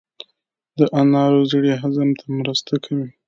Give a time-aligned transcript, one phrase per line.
[0.77, 3.09] د انارو زړې هضم ته مرسته کوي.